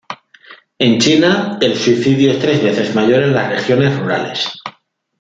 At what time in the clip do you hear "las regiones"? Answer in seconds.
3.35-3.95